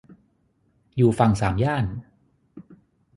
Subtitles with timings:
[0.95, 1.85] อยู่ฝั่งสามย่าน